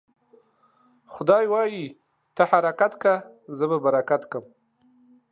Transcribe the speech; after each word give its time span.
خداى 1.13 1.45
وايي: 1.51 1.85
ته 2.35 2.43
حرکت 2.51 2.91
که، 3.01 3.13
زه 3.57 3.65
به 3.69 3.77
برکت 3.85 4.23
کم. 4.31 4.43